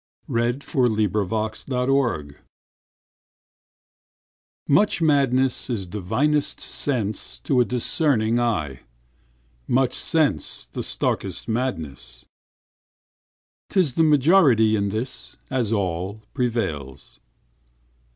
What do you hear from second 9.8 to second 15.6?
sense the starkest madness.'T is the majorityIn this,